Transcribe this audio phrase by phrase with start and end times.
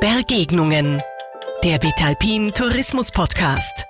[0.00, 1.02] Begegnungen.
[1.62, 3.84] Der Vitalpin Tourismus Podcast.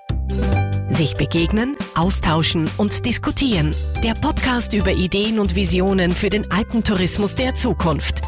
[0.89, 3.73] Sich begegnen, austauschen und diskutieren.
[4.03, 8.23] Der Podcast über Ideen und Visionen für den Alpentourismus der Zukunft.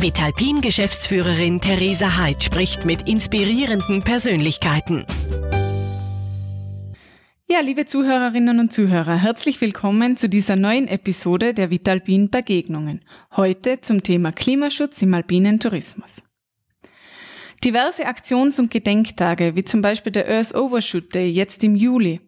[0.00, 5.06] Vitalpin Geschäftsführerin Theresa Heid spricht mit inspirierenden Persönlichkeiten.
[7.46, 13.04] Ja, liebe Zuhörerinnen und Zuhörer, herzlich willkommen zu dieser neuen Episode der Vitalpin Begegnungen.
[13.36, 16.27] Heute zum Thema Klimaschutz im alpinen Tourismus.
[17.64, 22.20] Diverse Aktions- und Gedenktage, wie zum Beispiel der Earth Overshoot Day jetzt im Juli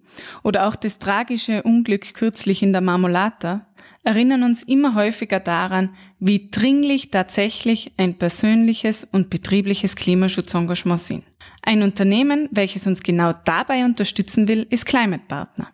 [0.43, 3.67] oder auch das tragische Unglück kürzlich in der Marmolata,
[4.03, 11.25] erinnern uns immer häufiger daran, wie dringlich tatsächlich ein persönliches und betriebliches Klimaschutzengagement sind.
[11.63, 15.69] Ein Unternehmen, welches uns genau dabei unterstützen will, ist Climate Partner.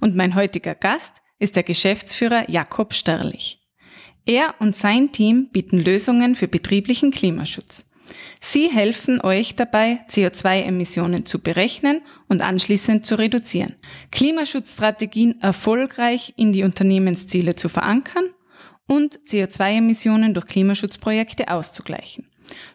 [0.00, 3.60] Und mein heutiger Gast ist der Geschäftsführer Jakob Sterlich.
[4.26, 7.89] Er und sein Team bieten Lösungen für betrieblichen Klimaschutz.
[8.40, 13.76] Sie helfen euch dabei, CO2-Emissionen zu berechnen und anschließend zu reduzieren,
[14.10, 18.24] Klimaschutzstrategien erfolgreich in die Unternehmensziele zu verankern
[18.86, 22.26] und CO2-Emissionen durch Klimaschutzprojekte auszugleichen.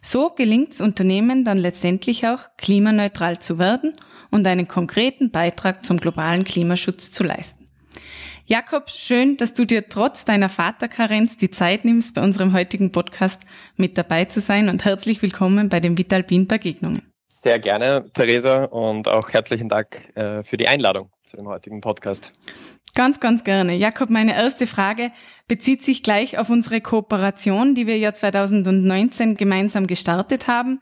[0.02, 3.94] So gelingt es Unternehmen dann letztendlich auch, klimaneutral zu werden
[4.32, 7.66] und einen konkreten Beitrag zum globalen Klimaschutz zu leisten.
[8.48, 13.42] Jakob, schön, dass du dir trotz deiner Vaterkarenz die Zeit nimmst, bei unserem heutigen Podcast
[13.76, 17.15] mit dabei zu sein und herzlich willkommen bei den Vitalpin Begegnungen.
[17.38, 22.32] Sehr gerne, Theresa, und auch herzlichen Dank äh, für die Einladung zu dem heutigen Podcast.
[22.94, 23.76] Ganz, ganz gerne.
[23.76, 25.12] Jakob, meine erste Frage
[25.46, 30.80] bezieht sich gleich auf unsere Kooperation, die wir ja 2019 gemeinsam gestartet haben.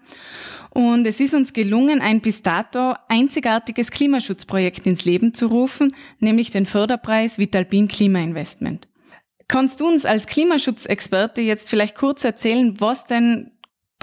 [0.70, 6.52] Und es ist uns gelungen, ein bis dato einzigartiges Klimaschutzprojekt ins Leben zu rufen, nämlich
[6.52, 8.88] den Förderpreis Vitalpin Klimainvestment.
[9.48, 13.53] Kannst du uns als Klimaschutzexperte jetzt vielleicht kurz erzählen, was denn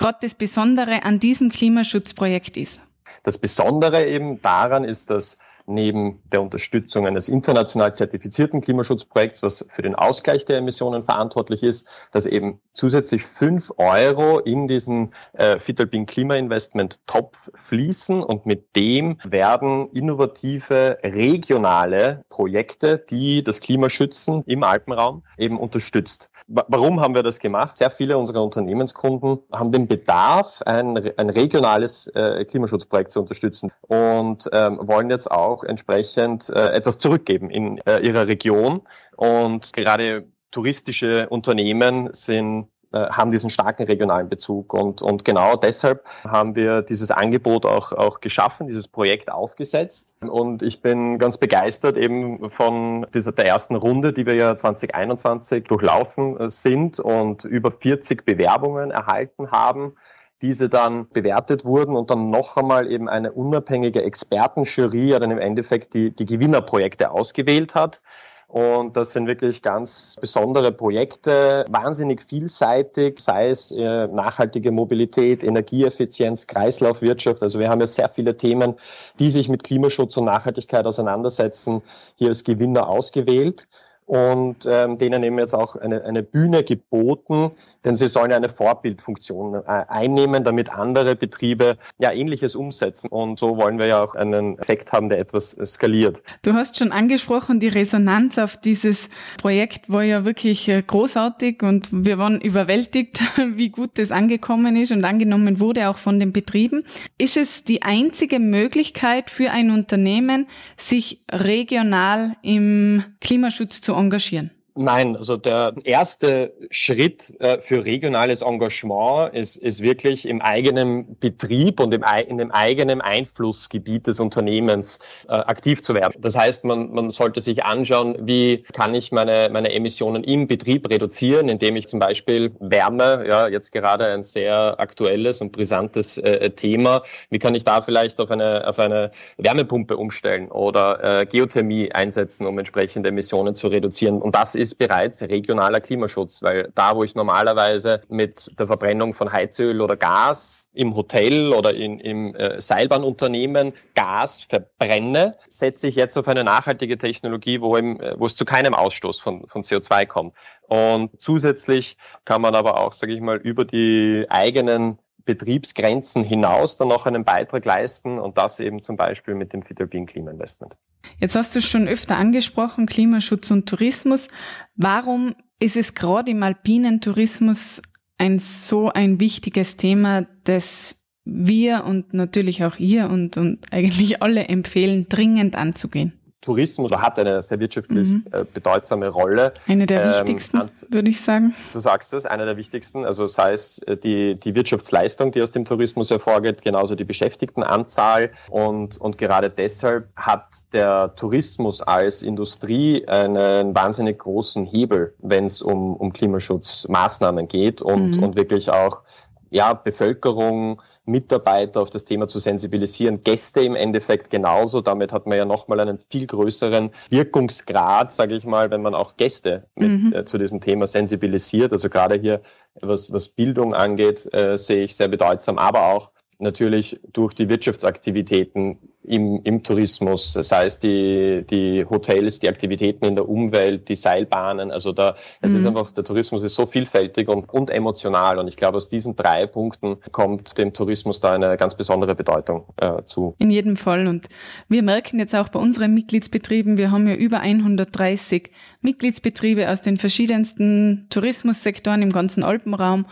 [0.00, 2.80] gerade das Besondere an diesem Klimaschutzprojekt ist?
[3.22, 5.36] Das Besondere eben daran ist, dass
[5.70, 11.88] neben der Unterstützung eines international zertifizierten Klimaschutzprojekts, was für den Ausgleich der Emissionen verantwortlich ist,
[12.12, 19.18] dass eben zusätzlich fünf Euro in diesen äh, Fitalpin Klimainvestment Topf fließen und mit dem
[19.24, 26.30] werden innovative regionale Projekte, die das Klima schützen im Alpenraum, eben unterstützt.
[26.46, 27.76] Warum haben wir das gemacht?
[27.76, 34.48] Sehr viele unserer Unternehmenskunden haben den Bedarf, ein, ein regionales äh, Klimaschutzprojekt zu unterstützen und
[34.52, 38.82] ähm, wollen jetzt auch auch entsprechend äh, etwas zurückgeben in äh, ihrer Region.
[39.16, 44.74] Und gerade touristische Unternehmen sind äh, haben diesen starken regionalen Bezug.
[44.74, 50.14] Und, und genau deshalb haben wir dieses Angebot auch, auch geschaffen, dieses Projekt aufgesetzt.
[50.20, 55.64] Und ich bin ganz begeistert eben von dieser, der ersten Runde, die wir ja 2021
[55.64, 59.94] durchlaufen äh, sind und über 40 Bewerbungen erhalten haben
[60.42, 65.38] diese dann bewertet wurden und dann noch einmal eben eine unabhängige Expertenjury ja dann im
[65.38, 68.00] Endeffekt die, die Gewinnerprojekte ausgewählt hat.
[68.48, 76.48] Und das sind wirklich ganz besondere Projekte, wahnsinnig vielseitig, sei es äh, nachhaltige Mobilität, Energieeffizienz,
[76.48, 77.44] Kreislaufwirtschaft.
[77.44, 78.74] Also wir haben ja sehr viele Themen,
[79.20, 81.80] die sich mit Klimaschutz und Nachhaltigkeit auseinandersetzen,
[82.16, 83.68] hier als Gewinner ausgewählt
[84.10, 87.52] und ähm, denen eben jetzt auch eine, eine Bühne geboten,
[87.84, 93.06] denn sie sollen eine Vorbildfunktion äh, einnehmen, damit andere Betriebe ja ähnliches umsetzen.
[93.06, 96.24] Und so wollen wir ja auch einen Effekt haben, der etwas skaliert.
[96.42, 101.90] Du hast schon angesprochen, die Resonanz auf dieses Projekt war ja wirklich äh, großartig und
[101.92, 106.82] wir waren überwältigt, wie gut das angekommen ist und angenommen wurde auch von den Betrieben.
[107.16, 114.52] Ist es die einzige Möglichkeit für ein Unternehmen, sich regional im Klimaschutz zu engagieren?
[114.74, 121.80] Nein, also der erste Schritt äh, für regionales Engagement ist, ist wirklich im eigenen Betrieb
[121.80, 126.14] und im, in dem eigenen Einflussgebiet des Unternehmens äh, aktiv zu werden.
[126.20, 130.88] Das heißt, man, man sollte sich anschauen, wie kann ich meine, meine Emissionen im Betrieb
[130.88, 136.50] reduzieren, indem ich zum Beispiel Wärme, ja, jetzt gerade ein sehr aktuelles und brisantes äh,
[136.50, 142.46] Thema, wie kann ich da vielleicht auf eine, auf eine Wärmepumpe umstellen oder Geothermie einsetzen,
[142.46, 144.20] um entsprechende Emissionen zu reduzieren.
[144.22, 149.32] Und das ist bereits regionaler Klimaschutz, weil da, wo ich normalerweise mit der Verbrennung von
[149.32, 156.16] Heizöl oder Gas im Hotel oder in, im äh, Seilbahnunternehmen Gas verbrenne, setze ich jetzt
[156.16, 160.06] auf eine nachhaltige Technologie, wo, im, äh, wo es zu keinem Ausstoß von, von CO2
[160.06, 160.34] kommt.
[160.68, 166.88] Und zusätzlich kann man aber auch, sage ich mal, über die eigenen Betriebsgrenzen hinaus dann
[166.88, 170.76] noch einen Beitrag leisten und das eben zum Beispiel mit dem Fidelbin Klimainvestment.
[171.18, 174.28] Jetzt hast du schon öfter angesprochen, Klimaschutz und Tourismus.
[174.76, 177.82] Warum ist es gerade im alpinen Tourismus
[178.18, 184.44] ein so ein wichtiges Thema, das wir und natürlich auch ihr und, und eigentlich alle
[184.44, 186.19] empfehlen, dringend anzugehen?
[186.40, 188.24] Tourismus hat eine sehr wirtschaftlich mhm.
[188.32, 189.52] äh, bedeutsame Rolle.
[189.68, 191.54] Eine der ähm, wichtigsten, würde ich sagen.
[191.74, 193.04] Du sagst es, eine der wichtigsten.
[193.04, 198.30] Also sei es äh, die, die Wirtschaftsleistung, die aus dem Tourismus hervorgeht, genauso die Beschäftigtenanzahl.
[198.48, 205.60] Und, und gerade deshalb hat der Tourismus als Industrie einen wahnsinnig großen Hebel, wenn es
[205.60, 208.22] um, um Klimaschutzmaßnahmen geht und, mhm.
[208.22, 209.02] und wirklich auch
[209.50, 214.80] ja, Bevölkerung, Mitarbeiter auf das Thema zu sensibilisieren, Gäste im Endeffekt genauso.
[214.80, 219.16] Damit hat man ja nochmal einen viel größeren Wirkungsgrad, sage ich mal, wenn man auch
[219.16, 220.12] Gäste mit, mhm.
[220.12, 221.72] äh, zu diesem Thema sensibilisiert.
[221.72, 222.40] Also gerade hier,
[222.80, 228.78] was, was Bildung angeht, äh, sehe ich sehr bedeutsam, aber auch natürlich durch die Wirtschaftsaktivitäten
[229.02, 234.70] im, im Tourismus, sei es die, die Hotels, die Aktivitäten in der Umwelt, die Seilbahnen.
[234.70, 235.58] Also da, es mhm.
[235.58, 238.38] ist einfach, der Tourismus ist so vielfältig und, und emotional.
[238.38, 242.66] Und ich glaube, aus diesen drei Punkten kommt dem Tourismus da eine ganz besondere Bedeutung
[242.80, 243.34] äh, zu.
[243.38, 244.06] In jedem Fall.
[244.06, 244.26] Und
[244.68, 248.50] wir merken jetzt auch bei unseren Mitgliedsbetrieben, wir haben ja über 130
[248.82, 253.06] Mitgliedsbetriebe aus den verschiedensten Tourismussektoren im ganzen Alpenraum.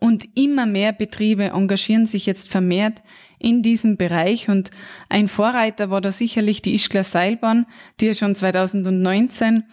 [0.00, 3.02] Und immer mehr Betriebe engagieren sich jetzt vermehrt
[3.40, 4.70] in diesem Bereich und
[5.08, 7.66] ein Vorreiter war da sicherlich die Ischgler Seilbahn,
[8.00, 9.64] die ja schon 2019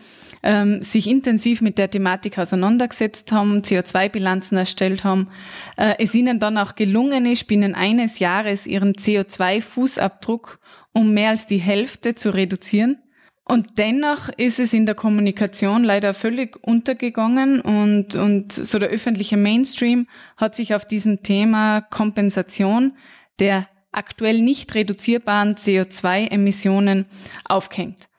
[0.44, 5.30] ähm, sich intensiv mit der Thematik auseinandergesetzt haben, CO2-Bilanzen erstellt haben.
[5.77, 10.60] Äh, es ihnen dann auch gelungen ist, binnen eines Jahres ihren CO2-Fußabdruck
[10.95, 12.98] um mehr als die Hälfte zu reduzieren.
[13.47, 19.38] Und dennoch ist es in der Kommunikation leider völlig untergegangen und, und so der öffentliche
[19.38, 22.97] Mainstream hat sich auf diesem Thema Kompensation
[23.38, 27.06] der aktuell nicht reduzierbaren CO2-Emissionen
[27.45, 28.09] aufgehängt.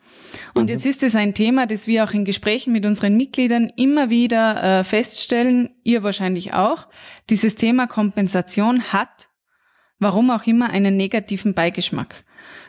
[0.55, 0.69] Und mhm.
[0.70, 4.81] jetzt ist es ein Thema, das wir auch in Gesprächen mit unseren Mitgliedern immer wieder
[4.81, 6.88] äh, feststellen, ihr wahrscheinlich auch.
[7.31, 9.29] Dieses Thema Kompensation hat,
[9.99, 12.25] warum auch immer, einen negativen Beigeschmack.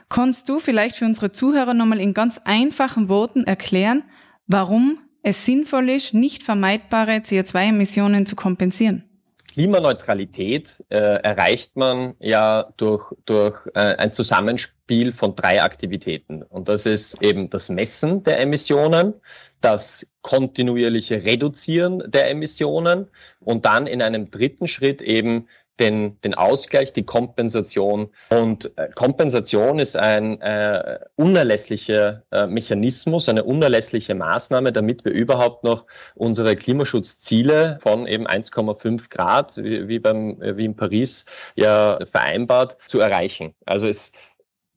[0.10, 4.04] Kannst du vielleicht für unsere Zuhörer nochmal in ganz einfachen Worten erklären,
[4.48, 9.04] warum es sinnvoll ist, nicht vermeidbare CO2-Emissionen zu kompensieren?
[9.52, 16.44] Klimaneutralität äh, erreicht man ja durch, durch äh, ein Zusammenspiel von drei Aktivitäten.
[16.44, 19.16] Und das ist eben das Messen der Emissionen,
[19.60, 23.08] das kontinuierliche Reduzieren der Emissionen
[23.40, 25.48] und dann in einem dritten Schritt eben
[25.80, 28.10] den, den Ausgleich, die Kompensation.
[28.30, 35.64] Und äh, Kompensation ist ein äh, unerlässlicher äh, Mechanismus, eine unerlässliche Maßnahme, damit wir überhaupt
[35.64, 35.86] noch
[36.16, 41.26] unsere Klimaschutzziele von eben 1,5 Grad, wie, wie, beim, wie in Paris
[41.56, 43.54] ja vereinbart, zu erreichen.
[43.66, 44.12] Also es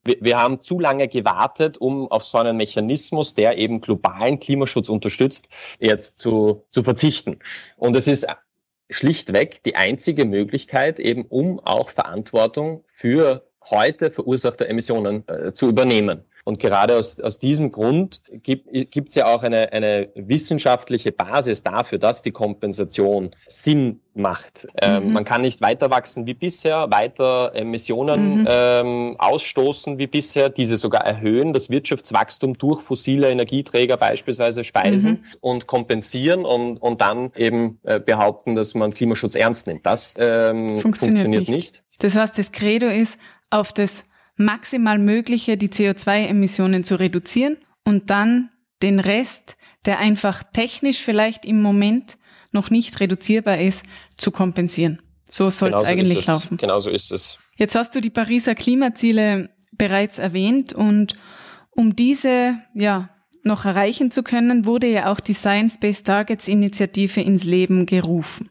[0.03, 5.49] wir, haben zu lange gewartet, um auf so einen Mechanismus, der eben globalen Klimaschutz unterstützt,
[5.79, 7.39] jetzt zu, zu verzichten.
[7.77, 8.27] Und es ist
[8.91, 16.23] schlichtweg die einzige Möglichkeit, eben um auch Verantwortung für heute verursachte Emissionen äh, zu übernehmen.
[16.43, 21.99] Und gerade aus, aus diesem Grund gibt es ja auch eine, eine wissenschaftliche Basis dafür,
[21.99, 24.67] dass die Kompensation Sinn macht.
[24.81, 25.13] Ähm, mhm.
[25.13, 28.47] Man kann nicht weiter wachsen wie bisher, weiter Emissionen mhm.
[28.49, 35.37] ähm, ausstoßen wie bisher, diese sogar erhöhen, das Wirtschaftswachstum durch fossile Energieträger beispielsweise speisen mhm.
[35.39, 39.85] und kompensieren und, und dann eben äh, behaupten, dass man Klimaschutz ernst nimmt.
[39.85, 41.55] Das ähm, funktioniert, funktioniert nicht.
[41.55, 41.83] nicht.
[41.99, 43.17] Das heißt, das Credo ist,
[43.49, 44.03] auf das
[44.35, 48.49] maximal Mögliche die CO2-Emissionen zu reduzieren und dann
[48.81, 52.17] den Rest, der einfach technisch vielleicht im Moment
[52.51, 53.83] noch nicht reduzierbar ist,
[54.17, 55.01] zu kompensieren.
[55.25, 56.57] So soll es eigentlich laufen.
[56.57, 57.39] Genau so ist es.
[57.55, 61.15] Jetzt hast du die Pariser Klimaziele bereits erwähnt und
[61.71, 63.09] um diese ja
[63.43, 68.49] noch erreichen zu können, wurde ja auch die Science-Based Targets Initiative ins Leben gerufen.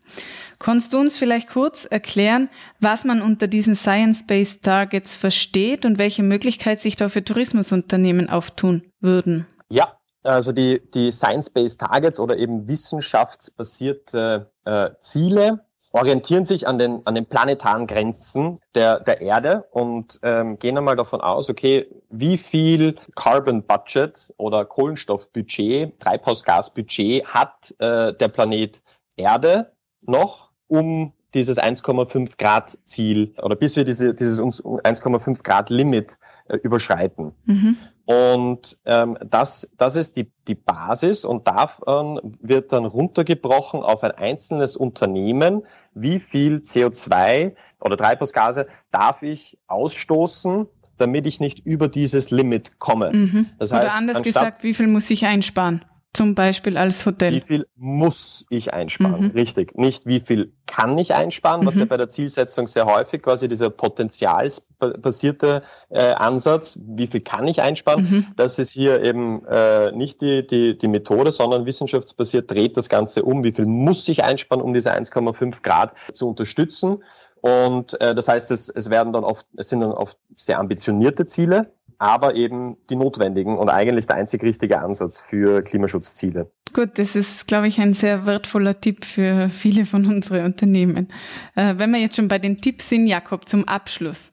[0.61, 2.51] Kannst du uns vielleicht kurz erklären,
[2.81, 8.83] was man unter diesen Science-Based Targets versteht und welche Möglichkeit sich da für Tourismusunternehmen auftun
[9.01, 9.47] würden?
[9.71, 17.07] Ja, also die, die Science-Based Targets oder eben wissenschaftsbasierte äh, Ziele orientieren sich an den,
[17.07, 22.37] an den planetaren Grenzen der, der Erde und ähm, gehen einmal davon aus, okay, wie
[22.37, 28.83] viel Carbon Budget oder Kohlenstoffbudget, Treibhausgasbudget hat äh, der Planet
[29.17, 36.19] Erde noch um dieses 1,5 Grad Ziel oder bis wir diese, dieses 1,5 Grad Limit
[36.49, 37.33] äh, überschreiten.
[37.45, 37.77] Mhm.
[38.05, 44.11] Und ähm, das, das ist die, die Basis und davon wird dann runtergebrochen auf ein
[44.11, 45.63] einzelnes Unternehmen,
[45.95, 53.13] wie viel CO2 oder Treibhausgase darf ich ausstoßen, damit ich nicht über dieses Limit komme.
[53.13, 53.47] Mhm.
[53.59, 55.85] Das heißt, oder anders gesagt, wie viel muss ich einsparen?
[56.13, 57.35] zum Beispiel als Hotel.
[57.35, 59.27] Wie viel muss ich einsparen?
[59.27, 59.31] Mhm.
[59.31, 59.77] Richtig.
[59.77, 61.81] Nicht wie viel kann ich einsparen, was mhm.
[61.81, 67.61] ja bei der Zielsetzung sehr häufig quasi dieser potenzialsbasierte äh, Ansatz, wie viel kann ich
[67.61, 68.03] einsparen?
[68.05, 68.27] Mhm.
[68.37, 73.25] Das ist hier eben äh, nicht die, die, die Methode, sondern wissenschaftsbasiert dreht das Ganze
[73.25, 73.43] um.
[73.43, 77.03] Wie viel muss ich einsparen, um diese 1,5 Grad zu unterstützen?
[77.41, 81.27] Und äh, das heißt, es, es werden dann oft, es sind dann oft sehr ambitionierte
[81.27, 86.51] Ziele, aber eben die notwendigen und eigentlich der einzig richtige Ansatz für Klimaschutzziele.
[86.73, 91.09] Gut, das ist, glaube ich, ein sehr wertvoller Tipp für viele von unseren Unternehmen.
[91.55, 94.33] Äh, wenn wir jetzt schon bei den Tipps sind, Jakob, zum Abschluss.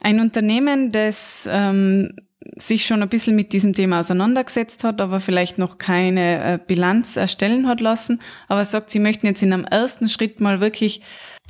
[0.00, 2.12] Ein Unternehmen, das ähm,
[2.56, 7.16] sich schon ein bisschen mit diesem Thema auseinandergesetzt hat, aber vielleicht noch keine äh, Bilanz
[7.16, 11.02] erstellen hat lassen, aber sagt, sie möchten jetzt in einem ersten Schritt mal wirklich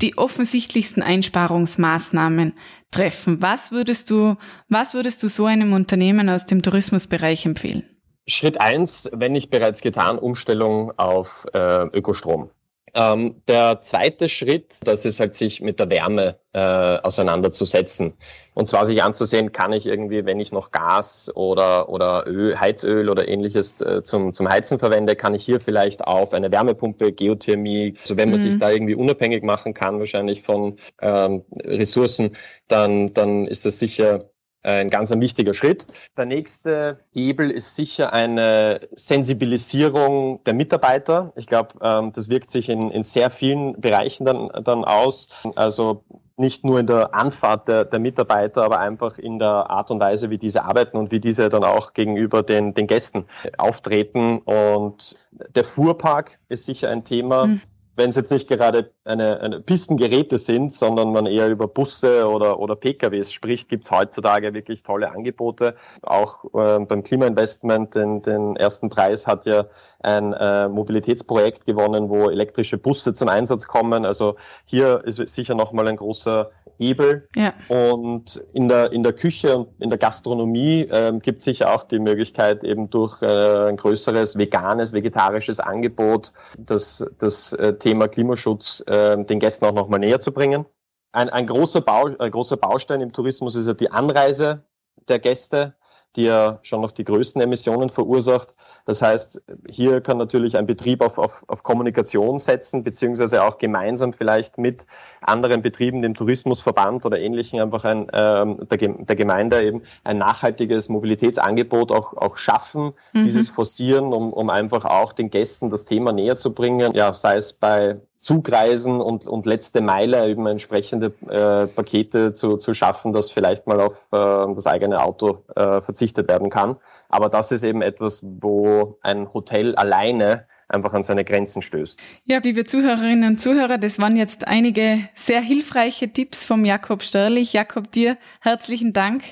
[0.03, 2.53] die offensichtlichsten Einsparungsmaßnahmen
[2.91, 3.43] treffen.
[3.43, 4.37] Was würdest du,
[4.69, 7.85] was würdest du so einem Unternehmen aus dem Tourismusbereich empfehlen?
[8.29, 12.51] Schritt eins, wenn nicht bereits getan, Umstellung auf äh, Ökostrom.
[12.99, 18.15] Ähm, der zweite Schritt, das ist halt sich mit der Wärme äh, auseinanderzusetzen.
[18.55, 23.11] Und zwar sich anzusehen, kann ich irgendwie, wenn ich noch Gas oder, oder Öl, Heizöl
[23.11, 27.97] oder ähnliches äh, zum, zum Heizen verwende, kann ich hier vielleicht auf eine Wärmepumpe, Geothermie,
[28.01, 28.45] also wenn man mhm.
[28.45, 32.35] sich da irgendwie unabhängig machen kann, wahrscheinlich von ähm, Ressourcen,
[32.67, 34.31] dann, dann ist das sicher
[34.67, 35.87] ein ganz ein wichtiger Schritt.
[36.17, 41.33] Der nächste Hebel ist sicher eine Sensibilisierung der Mitarbeiter.
[41.37, 45.29] Ich glaube, ähm, das wirkt sich in, in sehr vielen Bereichen dann, dann aus.
[45.55, 46.05] Also
[46.37, 50.31] nicht nur in der Anfahrt der, der Mitarbeiter, aber einfach in der Art und Weise,
[50.31, 53.25] wie diese arbeiten und wie diese dann auch gegenüber den, den Gästen
[53.57, 54.39] auftreten.
[54.39, 55.19] Und
[55.55, 57.47] der Fuhrpark ist sicher ein Thema.
[57.47, 57.61] Mhm
[57.97, 62.61] wenn es jetzt nicht gerade eine, eine Pistengeräte sind, sondern man eher über Busse oder,
[62.61, 65.75] oder PKWs spricht, gibt es heutzutage wirklich tolle Angebote.
[66.03, 69.67] Auch äh, beim Klimainvestment, den, den ersten Preis hat ja
[70.01, 74.05] ein äh, Mobilitätsprojekt gewonnen, wo elektrische Busse zum Einsatz kommen.
[74.05, 74.37] Also
[74.67, 77.29] hier ist sicher nochmal ein großer Hebel.
[77.35, 77.55] Ja.
[77.69, 81.85] Und in der, in der Küche und in der Gastronomie äh, gibt es sicher auch
[81.85, 88.83] die Möglichkeit, eben durch äh, ein größeres veganes, vegetarisches Angebot das, das äh, Thema Klimaschutz
[88.87, 90.65] äh, den Gästen auch nochmal näher zu bringen.
[91.13, 94.65] Ein, ein, großer Bau, ein großer Baustein im Tourismus ist ja die Anreise
[95.09, 95.75] der Gäste
[96.17, 98.53] die ja schon noch die größten Emissionen verursacht.
[98.85, 104.13] Das heißt, hier kann natürlich ein Betrieb auf, auf, auf Kommunikation setzen, beziehungsweise auch gemeinsam
[104.13, 104.87] vielleicht mit
[105.21, 110.89] anderen Betrieben, dem Tourismusverband oder ähnlichen, einfach ein, ähm, der, der Gemeinde eben ein nachhaltiges
[110.89, 113.25] Mobilitätsangebot auch, auch schaffen, mhm.
[113.25, 116.95] dieses forcieren, um, um einfach auch den Gästen das Thema näher zu bringen.
[116.95, 122.75] Ja, sei es bei Zugreisen und, und letzte Meile eben entsprechende äh, Pakete zu, zu
[122.75, 126.77] schaffen, dass vielleicht mal auf äh, das eigene Auto äh, verzichtet werden kann.
[127.09, 132.01] Aber das ist eben etwas, wo ein Hotel alleine einfach an seine Grenzen stößt.
[132.25, 137.53] Ja, liebe Zuhörerinnen und Zuhörer, das waren jetzt einige sehr hilfreiche Tipps vom Jakob Störlich.
[137.53, 139.23] Jakob, dir herzlichen Dank,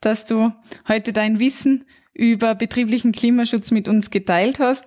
[0.00, 0.50] dass du
[0.86, 4.84] heute dein Wissen über betrieblichen Klimaschutz mit uns geteilt hast.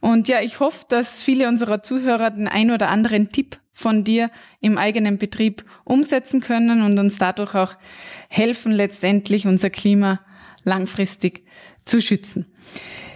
[0.00, 4.30] Und ja, ich hoffe, dass viele unserer Zuhörer den ein oder anderen Tipp von dir
[4.60, 7.74] im eigenen Betrieb umsetzen können und uns dadurch auch
[8.28, 10.20] helfen, letztendlich unser Klima
[10.64, 11.44] langfristig
[11.84, 12.46] zu schützen.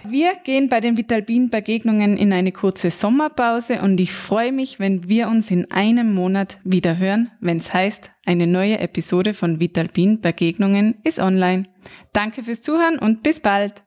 [0.07, 5.27] Wir gehen bei den Vitalbin-Begegnungen in eine kurze Sommerpause und ich freue mich, wenn wir
[5.29, 10.95] uns in einem Monat wieder hören, wenn es heißt, eine neue Episode von Vitalbin Begegnungen
[11.03, 11.65] ist online.
[12.13, 13.83] Danke fürs Zuhören und bis bald.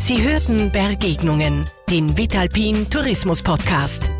[0.00, 4.10] Sie hörten Begegnungen, den Vitalpin Tourismus Podcast.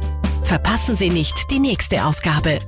[0.44, 2.58] Verpassen Sie nicht die nächste Ausgabe.